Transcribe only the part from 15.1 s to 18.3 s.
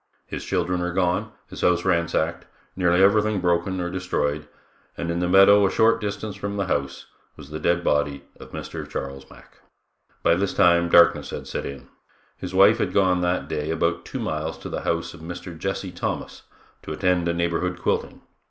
of Mr. Jesse Thomas to attend a neighborhood quilting.